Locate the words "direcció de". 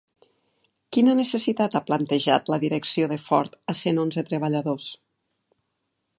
2.65-3.19